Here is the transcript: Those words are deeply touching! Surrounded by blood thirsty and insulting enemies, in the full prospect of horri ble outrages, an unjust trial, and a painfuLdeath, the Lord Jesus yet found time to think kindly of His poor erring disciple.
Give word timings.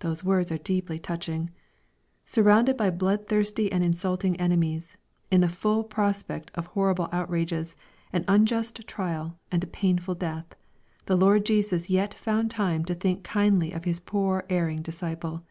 Those 0.00 0.22
words 0.22 0.52
are 0.52 0.58
deeply 0.58 0.98
touching! 0.98 1.48
Surrounded 2.26 2.76
by 2.76 2.90
blood 2.90 3.26
thirsty 3.26 3.72
and 3.72 3.82
insulting 3.82 4.38
enemies, 4.38 4.98
in 5.30 5.40
the 5.40 5.48
full 5.48 5.82
prospect 5.82 6.50
of 6.54 6.74
horri 6.74 6.94
ble 6.94 7.08
outrages, 7.10 7.74
an 8.12 8.26
unjust 8.28 8.86
trial, 8.86 9.38
and 9.50 9.64
a 9.64 9.66
painfuLdeath, 9.66 10.52
the 11.06 11.16
Lord 11.16 11.46
Jesus 11.46 11.88
yet 11.88 12.12
found 12.12 12.50
time 12.50 12.84
to 12.84 12.94
think 12.94 13.24
kindly 13.24 13.72
of 13.72 13.86
His 13.86 13.98
poor 13.98 14.44
erring 14.50 14.82
disciple. 14.82 15.42